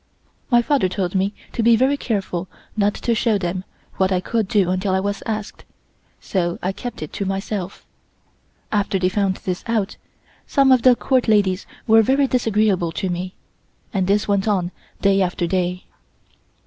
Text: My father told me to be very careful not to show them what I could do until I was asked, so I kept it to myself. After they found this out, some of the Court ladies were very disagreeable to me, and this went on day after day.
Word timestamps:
My 0.49 0.63
father 0.63 0.89
told 0.89 1.13
me 1.13 1.31
to 1.53 1.61
be 1.61 1.75
very 1.75 1.95
careful 1.95 2.47
not 2.75 2.95
to 2.95 3.13
show 3.13 3.37
them 3.37 3.63
what 3.97 4.11
I 4.11 4.19
could 4.19 4.47
do 4.47 4.71
until 4.71 4.95
I 4.95 4.99
was 4.99 5.21
asked, 5.27 5.63
so 6.19 6.57
I 6.63 6.71
kept 6.71 7.03
it 7.03 7.13
to 7.13 7.23
myself. 7.27 7.85
After 8.71 8.97
they 8.97 9.09
found 9.09 9.35
this 9.37 9.63
out, 9.67 9.97
some 10.47 10.71
of 10.71 10.81
the 10.81 10.95
Court 10.95 11.27
ladies 11.27 11.67
were 11.85 12.01
very 12.01 12.25
disagreeable 12.25 12.91
to 12.93 13.09
me, 13.11 13.35
and 13.93 14.07
this 14.07 14.27
went 14.27 14.47
on 14.47 14.71
day 15.01 15.21
after 15.21 15.45
day. 15.45 15.85